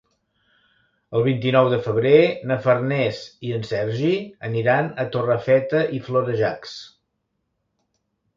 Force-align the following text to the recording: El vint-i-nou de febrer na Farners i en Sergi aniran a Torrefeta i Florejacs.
El 1.17 1.25
vint-i-nou 1.25 1.67
de 1.73 1.77
febrer 1.87 2.13
na 2.51 2.57
Farners 2.63 3.19
i 3.49 3.53
en 3.59 3.67
Sergi 3.73 4.11
aniran 4.49 4.91
a 5.05 5.07
Torrefeta 5.17 5.85
i 5.99 6.01
Florejacs. 6.09 6.75